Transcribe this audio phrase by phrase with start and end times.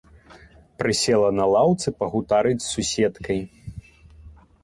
[0.81, 3.39] Прысела на лаўцы пагутарыць з суседкай.